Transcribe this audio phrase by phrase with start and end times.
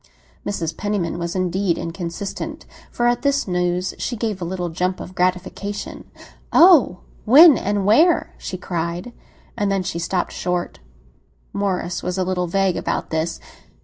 [0.43, 0.75] Mrs.
[0.75, 6.09] Penniman was indeed inconsistent, for at this news she gave a little jump of gratification.
[6.51, 7.01] "Oh!
[7.23, 9.13] when and where?" she cried.
[9.55, 10.79] And then she stopped short.
[11.53, 13.39] Morris was a little vague about this.